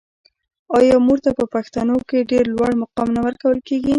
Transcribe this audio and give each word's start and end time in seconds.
آیا 0.77 0.95
مور 1.05 1.19
ته 1.25 1.31
په 1.37 1.43
پښتنو 1.53 1.97
کې 2.09 2.27
ډیر 2.31 2.45
لوړ 2.55 2.71
مقام 2.83 3.07
نه 3.15 3.21
ورکول 3.25 3.57
کیږي؟ 3.67 3.89